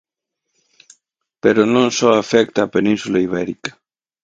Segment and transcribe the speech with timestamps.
[1.43, 3.71] Pero non só afecta a Península Ibérica.